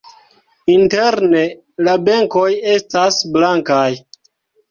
[0.75, 1.43] Interne
[1.87, 3.85] la benkoj estas blankaj.